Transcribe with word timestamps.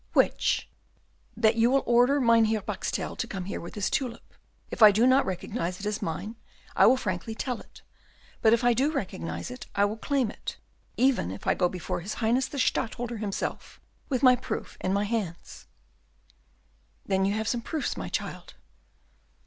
"Which?" 0.13 0.67
"That 1.37 1.57
you 1.57 1.69
will 1.69 1.83
order 1.85 2.19
Mynheer 2.19 2.63
Boxtel 2.63 3.15
to 3.15 3.27
come 3.27 3.45
here 3.45 3.61
with 3.61 3.75
his 3.75 3.87
tulip. 3.91 4.33
If 4.71 4.81
I 4.81 4.91
do 4.91 5.05
not 5.05 5.27
recognise 5.27 5.79
it 5.79 5.85
as 5.85 6.01
mine 6.01 6.37
I 6.75 6.87
will 6.87 6.97
frankly 6.97 7.35
tell 7.35 7.59
it; 7.59 7.83
but 8.41 8.51
if 8.51 8.63
I 8.63 8.73
do 8.73 8.91
recognise 8.91 9.51
it 9.51 9.67
I 9.75 9.85
will 9.85 9.97
reclaim 9.97 10.31
it, 10.31 10.57
even 10.97 11.29
if 11.29 11.45
I 11.45 11.53
go 11.53 11.69
before 11.69 11.99
his 11.99 12.15
Highness 12.15 12.47
the 12.47 12.57
Stadtholder 12.57 13.17
himself, 13.17 13.79
with 14.09 14.23
my 14.23 14.35
proofs 14.35 14.75
in 14.81 14.91
my 14.91 15.03
hands." 15.03 15.67
"You 17.07 17.17
have, 17.17 17.29
then, 17.35 17.45
some 17.45 17.61
proofs, 17.61 17.95
my 17.95 18.09
child?" 18.09 18.55